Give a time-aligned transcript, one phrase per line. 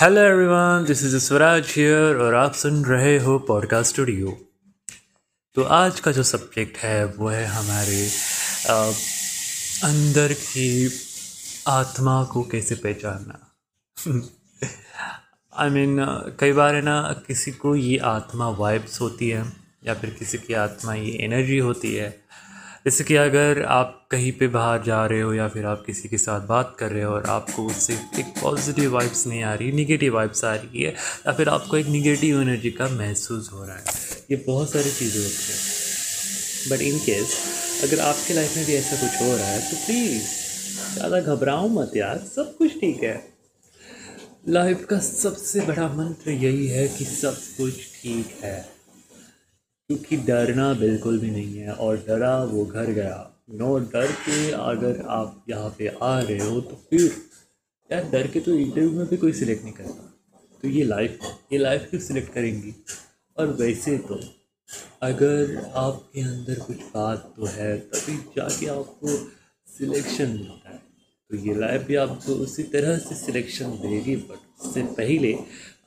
[0.00, 4.38] Hello everyone this is Swaraj here और आप सुन रहे हो पॉडकास्ट स्टूडियो
[5.54, 8.10] तो आज का जो सब्जेक्ट है वो है हमारे
[8.70, 8.92] आ,
[9.84, 10.92] अंदर की
[11.66, 13.52] आत्मा को कैसे पहचानना?
[15.56, 16.06] आई मीन
[16.40, 19.52] कई बार है ना किसी को ये आत्मा वाइब्स होती है
[19.86, 22.19] या फिर किसी की आत्मा ये एनर्जी होती है।
[22.86, 26.18] जैसे कि अगर आप कहीं पे बाहर जा रहे हो या फिर आप किसी के
[26.18, 30.14] साथ बात कर रहे हो और आपको उससे एक पॉजिटिव वाइब्स नहीं आ रही निगेटिव
[30.14, 33.84] वाइब्स आ रही है, या फिर आपको एक निगेटिव एनर्जी का महसूस हो रहा है,
[34.30, 37.36] ये बहुत सारी चीज़ें होती हैं। बट इन केस
[37.84, 40.24] अगर आपके लाइफ में भी ऐसा कुछ हो रहा है तो प्लीज़
[40.94, 43.14] ज़्यादा घबराओ मत यार, सब कुछ ठीक है।
[44.48, 48.58] लाइफ का सबसे बड़ा मंत्र यही है कि सब कुछ ठीक है।
[49.90, 53.14] क्योंकि डरना बिल्कुल भी नहीं है और डरा वो घर गया।
[53.50, 57.10] नो, डर के अगर आप यहाँ पे आ रहे हो तो फिर
[57.90, 60.06] यार डर के तो इंटरव्यू में भी कोई सिलेक्ट नहीं करता।
[60.62, 61.18] तो ये लाइफ
[61.52, 62.74] ये लाइफ क्यों सिलेक्ट करेंगी?
[63.36, 64.20] और वैसे तो
[65.02, 69.16] अगर आपके अंदर कुछ बात तो है, तभी जाके आपको
[69.68, 70.80] सिलेक्शन मिलता है।
[71.30, 75.38] तो ये लाइफ भी आपको उसी तरह से सिलेक्शन देगी बट उससे पहले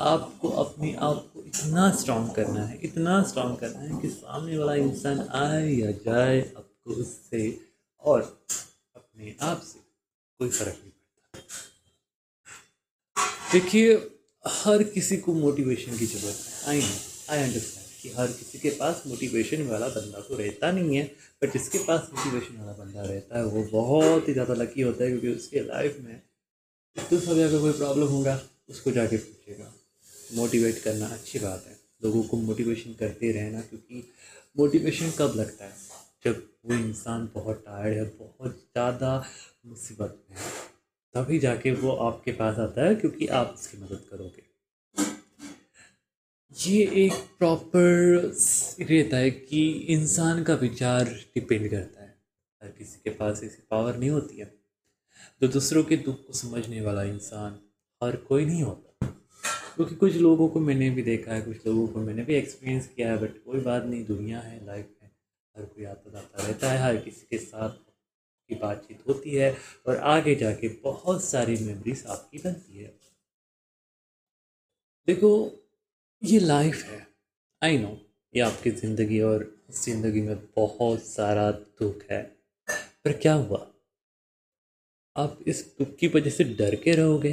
[0.00, 4.74] आपको अपने आप को इतना स्ट्रांग करना है, इतना स्ट्रांग करना है कि सामने वाला
[4.74, 7.60] इंसान आए या जाए, आपको उससे
[8.04, 8.20] और
[8.96, 9.78] अपने आप से
[10.40, 11.40] कोई फ़र्क नहीं पड़ता।
[13.52, 13.94] देखिए,
[14.44, 16.82] हर किसी को मोटिवेशन की ज़रूरत है। आई
[17.30, 21.04] आई अंडरस्टैंड कि हर किसी के पास मोटिवेशन वाला बंदा तो रहता नहीं है
[21.42, 25.10] पर जिसके पास मोटिवेशन वाला बंदा रहता है, वो बहुत ही ज़्यादा लकी होता है
[25.10, 26.20] क्योंकि उसके लाइफ में
[26.96, 29.72] तो सभी अगर कोई प्रॉब्लम होगा, उसको जाके पूछेगा।
[30.36, 34.02] मोटिवेट करना अच्छी बात है। लोगों को मोटिवेशन करते रहना क्योंकि
[34.56, 35.72] मोटिवेशन कब लगता है?
[36.24, 39.24] जब वो इंसान बहुत टायर्ड है, बहुत ज़्यादा
[39.66, 40.50] मुसीबत में है,
[41.14, 44.41] तभी जाके वो आपके पास आता है क्योंकि आप उसकी मदद करोगे।
[46.60, 48.18] ये एक प्रॉपर
[48.80, 52.18] रहता है कि इंसान का विचार डिपेंड करता है।
[52.62, 54.44] हर किसी के पास ऐसी पावर नहीं होती है।
[55.40, 57.58] तो दूसरों के दुख को समझने वाला इंसान
[58.04, 59.06] हर कोई नहीं होता।
[59.76, 63.12] क्योंकि कुछ लोगों को मैंने भी देखा है, कुछ लोगों को मैंने भी एक्सपीरियंस किया
[63.12, 65.10] है बट कोई बात नहीं, दुनिया है लाइफ है,
[65.56, 67.70] हर कोई आता जाता रहता है, हर किसी के साथ
[68.48, 69.56] की बातचीत होती है
[69.86, 72.98] और आगे जाके बहुत सारी मेमोरीज आपकी बनती है।
[75.06, 75.58] देखो
[76.22, 76.98] ये लाइफ है।
[77.62, 77.88] आई नो
[78.34, 82.22] ये आपकी ज़िंदगी और इस ज़िंदगी में बहुत सारा दुख है।
[83.04, 83.66] पर क्या हुआ?
[85.16, 87.32] आप इस दुख की वजह से डर के रहोगे?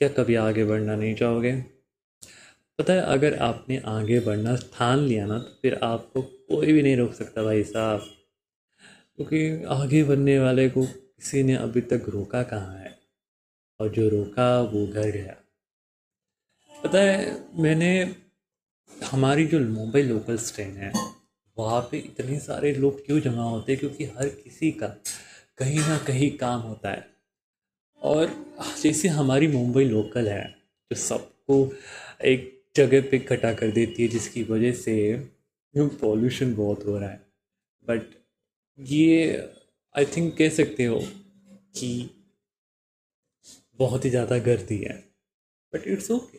[0.00, 1.52] क्या कभी आगे बढ़ना नहीं चाहोगे?
[2.78, 6.96] पता है, अगर आपने आगे बढ़ना ठान लिया ना तो फिर आपको कोई भी नहीं
[6.96, 8.10] रोक सकता भाई साहब।
[9.16, 12.98] क्योंकि आगे बढ़ने वाले को किसी ने अभी तक रोका कहाँ है?
[13.80, 15.40] और जो रोका, वो घर गया।
[16.84, 17.90] पता है, मैंने
[18.92, 20.92] हमारी जो मुंबई लोकल ट्रेन है,
[21.56, 23.80] वहाँ पे इतने सारे लोग क्यों जमा होते हैं?
[23.80, 24.86] क्योंकि हर किसी का
[25.58, 27.06] कहीं ना कहीं काम होता है।
[28.02, 28.34] और
[28.82, 30.44] जैसे हमारी मुंबई लोकल है,
[30.90, 31.72] जो सबको
[32.24, 34.96] एक जगह पे इकट्ठा कर देती है, जिसकी वजह से
[35.76, 37.20] पॉल्यूशन बहुत हो रहा है।
[37.84, 38.02] बट
[38.78, 39.36] ये
[39.94, 41.00] आई थिंक कह सकते हो
[41.76, 42.10] कि
[43.78, 45.04] बहुत ही ज़्यादा गर्दी है।
[45.72, 46.38] But it's okay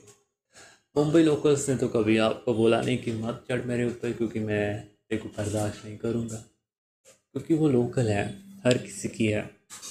[0.97, 4.87] Mumbai locals ने तो कभी आपको बोला नहीं कि मत चढ़ मेरे ऊपर क्योंकि मैं
[5.09, 6.35] देखो बर्दाश्त नहीं करूँगा।
[7.05, 9.41] क्योंकि वो लोकल है, हर किसी की है,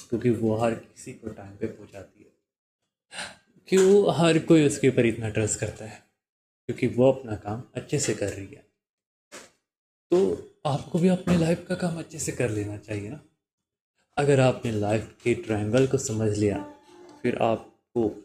[0.09, 2.31] क्योंकि वो हर किसी को टाइम पे पहुँचाती है।
[3.67, 6.03] क्यों हर कोई उसके ऊपर इतना ट्रस्ट करता है,
[6.65, 8.65] क्योंकि वो अपना काम अच्छे से कर रही है।
[10.11, 13.19] तो आपको भी अपने लाइफ का काम अच्छे से कर लेना चाहिए ना।
[14.17, 16.75] अगर आपने लाइफ के ट्रायंगल को समझ लिया,
[17.21, 18.24] फिर आपको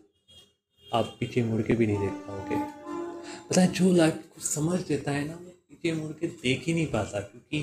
[0.94, 2.56] आप पीछे मुड़ के भी नहीं देख पाओगे।
[3.50, 6.74] पता है, जो लाइफ को समझ देता है ना, वो पीछे मुड़ के देख ही
[6.74, 7.62] नहीं पाता, क्योंकि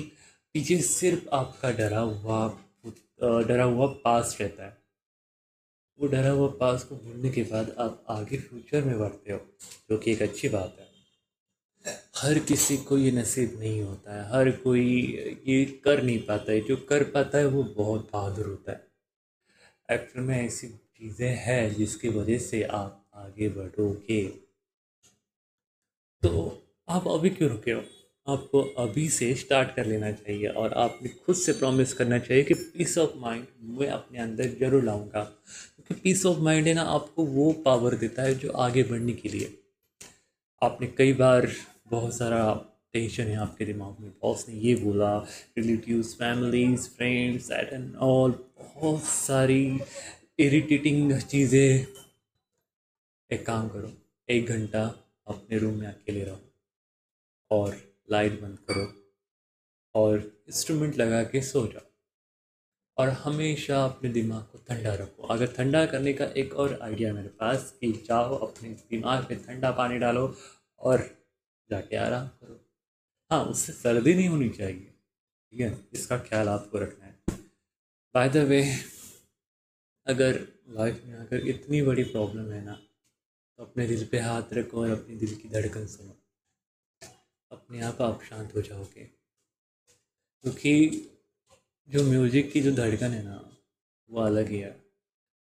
[0.54, 2.48] पीछे सिर्फ़ आपका डरा हुआ
[3.20, 4.76] डरा हुआ पास रहता है।
[6.00, 9.38] वो डरा हुआ पास को भूलने के बाद आप आगे फ्यूचर में बढ़ते हो,
[9.90, 10.86] जो कि एक अच्छी बात है।
[12.16, 14.84] हर किसी को ये नसीब नहीं होता है, हर कोई
[15.46, 18.86] ये कर नहीं पाता है, जो कर पाता है, वो बहुत बहादुर होता है।
[19.88, 24.22] एक्चुअल में ऐसी चीज़ें हैं जिसकी वजह से आप आगे बढ़ोगे।
[26.22, 27.82] तो आप अभी क्यों रुके हो?
[28.26, 32.54] आपको अभी से स्टार्ट कर लेना चाहिए और आपने खुद से प्रॉमिस करना चाहिए कि
[32.54, 33.46] पीस ऑफ़ माइंड
[33.78, 38.22] मैं अपने अंदर ज़रूर लाऊँगा। क्योंकि पीस ऑफ़ माइंड है ना, आपको वो पावर देता
[38.22, 39.54] है जो आगे बढ़ने के लिए।
[40.62, 41.48] आपने कई बार
[41.90, 42.42] बहुत सारा
[42.92, 45.16] टेंशन है आपके दिमाग में। बॉस ने ये बोला
[45.58, 49.62] relative families friends et and all बहुत सारी
[50.38, 51.86] इरिटेटिंग चीज़ें
[53.30, 53.92] एक काम करो,
[54.28, 54.84] एक घंटा
[55.26, 56.40] अपने रूम में अकेले रहो
[57.50, 57.76] और
[58.10, 58.86] लाइट बंद करो
[59.94, 61.86] और इंस्ट्रूमेंट लगा के सो जाओ।
[62.96, 67.28] और हमेशा अपने दिमाग को ठंडा रखो। अगर ठंडा करने का एक और आइडिया मेरे
[67.28, 70.34] पास कि चाहो अपने दिमाग में ठंडा पानी डालो
[70.80, 71.08] और
[71.70, 72.60] जाके आराम करो।
[73.30, 74.94] हाँ उससे सर्दी नहीं होनी चाहिए,
[75.52, 75.88] ठीक है?
[75.92, 77.14] इसका ख्याल आपको रखना है।
[78.14, 78.62] बाय द वे
[80.06, 82.78] अगर लाइफ में अगर इतनी बड़ी प्रॉब्लम है ना
[83.58, 86.16] तो अपने दिल पे हाथ रखो और अपने दिल की धड़कन सुनो।
[87.52, 89.04] अपने आप आप शांत हो जाओगे।
[90.42, 91.56] क्योंकि तो
[91.88, 93.58] जो म्यूज़िक की जो धड़कन है ना,
[94.10, 94.84] वो अलग ही है।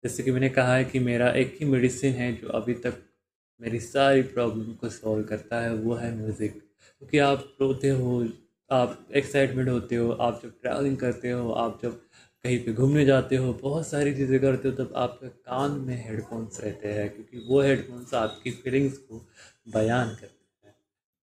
[0.03, 3.03] जैसे कि मैंने कहा है कि मेरा एक ही मेडिसिन है जो अभी तक
[3.61, 8.27] मेरी सारी प्रॉब्लम को सॉल्व करता है, वो है म्यूज़िक। क्योंकि आप रोते हो,
[8.71, 12.01] आप एक्साइटमेंट होते हो, आप जब ट्रैवलिंग करते हो, आप जब
[12.45, 16.59] कहीं पे घूमने जाते हो, बहुत सारी चीज़ें करते हो, तब आपके कान में हेडफोन्स
[16.61, 19.25] रहते हैं, क्योंकि वो हेडफोन्स आपकी फीलिंग्स को
[19.73, 20.75] बयान करते हैं।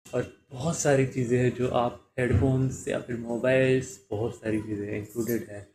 [0.07, 5.47] और बहुत सारी चीज़ें हैं जो आप हेडफोन्स या फिर मोबाइल्स बहुत सारी चीज़ें इंक्लूडेड
[5.51, 5.67] है।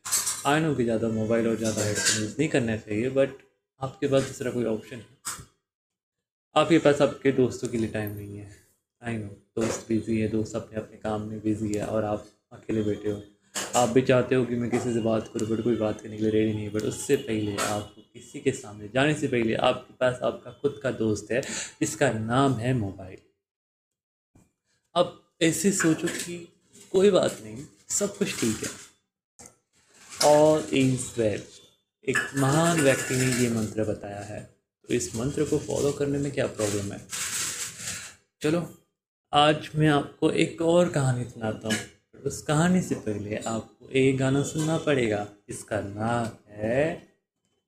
[0.46, 3.30] आई नो कि ज़्यादा मोबाइल और ज़्यादा हेडफोन यूज़ नहीं करना चाहिए बट
[3.82, 5.18] आपके पास दूसरा कोई ऑप्शन है?
[6.56, 8.50] आपके पास आपके दोस्तों के लिए टाइम नहीं है।
[9.02, 9.28] आई नो
[9.58, 13.22] दोस्त बिज़ी है, दोस्त अपने अपने काम में बिज़ी है और आप अकेले बैठे हो।
[13.76, 16.24] आप भी चाहते हो कि मैं किसी से बात करूँ, बट कोई बात करने के
[16.24, 20.20] लिए रेडी नहीं बट उससे पहले आपको किसी के सामने, जाने से पहले आपके पास
[20.24, 21.42] आपका खुद का दोस्त है
[21.82, 23.18] जिसका नाम है मोबाइल।
[24.96, 26.38] अब ऐसे सोचो कि
[26.92, 28.70] कोई बात नहीं, सब कुछ ठीक है।
[30.30, 31.44] ऑल इज़ वेल
[32.08, 34.42] एक महान व्यक्ति ने ये मंत्र बताया है।
[34.90, 37.02] तो इस मंत्र को फॉलो करने में क्या प्रॉब्लम है?
[38.42, 38.68] चलो,
[39.34, 41.93] आज मैं आपको एक और कहानी सुनाता हूँ।
[42.26, 46.28] उस कहानी से पहले आपको एक गाना सुनना पड़ेगा। इसका नाम
[46.58, 46.84] है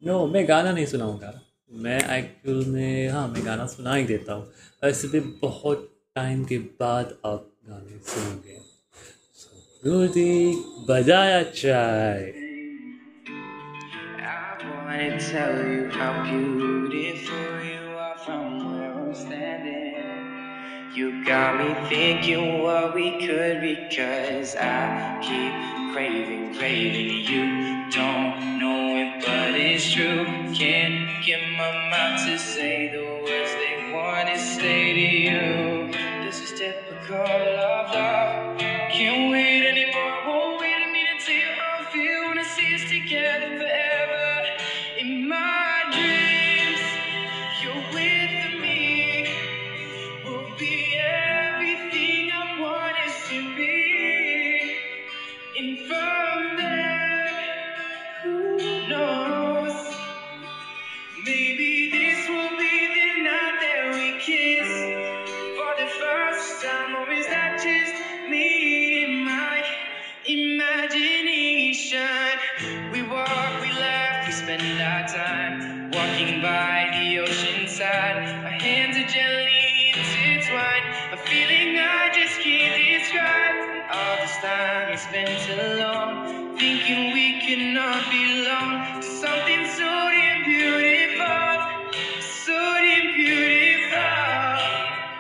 [0.02, 1.34] नो मैं गाना नहीं सुनाऊँगा।
[1.72, 4.46] मैं एक्चुअल में हाँ मैं गाना सुना ही देता हूँ।
[4.84, 8.58] वैसे भी बहुत टाइम के बाद आप गाने सुनोगे।
[9.84, 12.34] म्यूज़िक बजाया चाय
[14.28, 18.75] I wanna tell you how beautiful you are from.
[20.96, 27.26] You got me thinking what we could because I keep craving, craving.
[27.28, 30.26] You don't know it, but it's true.
[30.56, 35.94] Can't get my mouth to say the words they want to say to you.
[36.26, 37.75] This is typical love.
[87.46, 94.00] Thinking we could not belong to something so damn beautiful, so damn beautiful.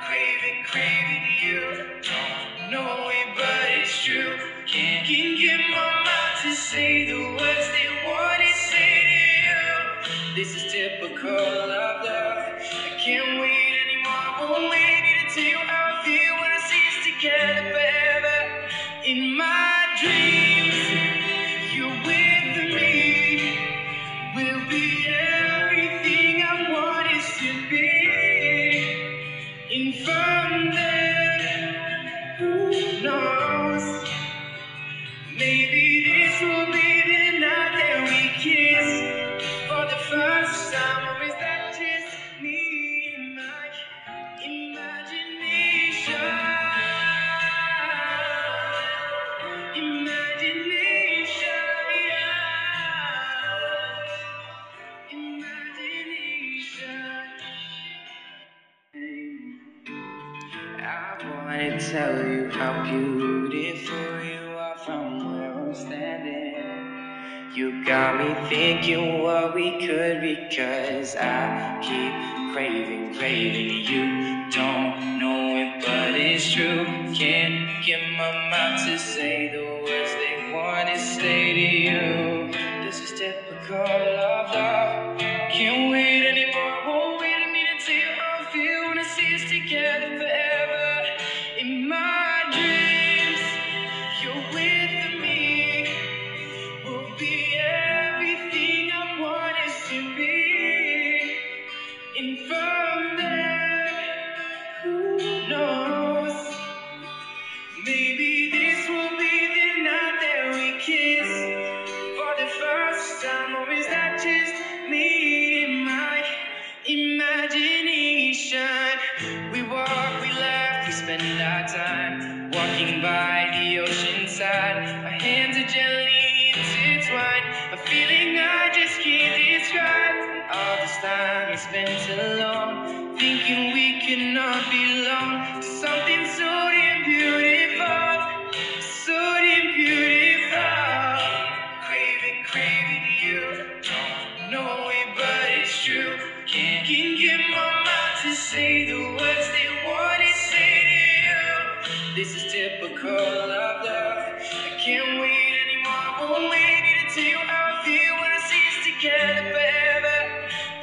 [0.06, 4.38] Craving, craving you, don't know it, but it's true.
[4.68, 10.36] Can't, can't get my mouth to say the words they want to say to you.
[10.36, 12.62] This is typical of love.
[12.86, 14.50] I can't wait anymore.
[14.50, 18.70] Won't wait until you how I feel when I see us together forever.
[19.06, 20.45] In my dreams,
[65.76, 67.54] from standing.
[67.54, 73.86] You got me thinking what we could because I keep craving, craving.
[73.86, 76.86] You don't know it, but it's true.
[77.14, 82.86] Can't get my mouth to say the words they want to say to you.
[82.86, 85.20] This is typical of love.
[85.20, 86.88] Can't wait anymore.
[86.88, 88.16] Won't wait a minute till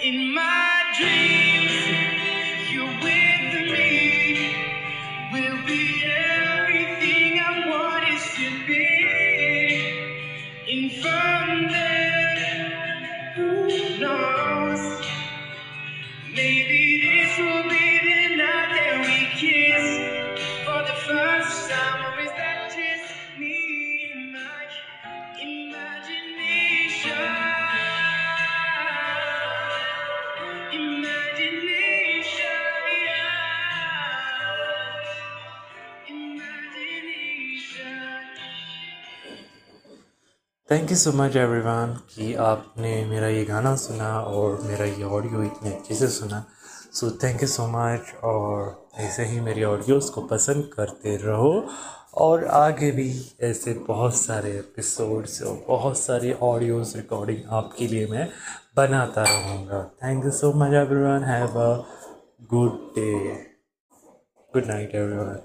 [0.03, 1.32] in my dreams.
[40.73, 45.43] Thank you so much everyone कि आपने मेरा ये गाना सुना और मेरा ये audio
[45.43, 46.45] इतने अच्छे से सुना।
[46.93, 51.53] So thank you so much और ऐसे ही मेरे ऑडियोज़ को पसंद करते रहो।
[52.15, 53.11] और आगे भी
[53.43, 58.29] ऐसे बहुत सारे एपिसोड्स और बहुत सारे ऑडियोज़ रिकॉर्डिंग आपके लिए मैं
[58.77, 61.73] बनाता रहूँगा। Thank you so much everyone have a
[62.55, 63.13] good day
[64.55, 65.39] good night everyone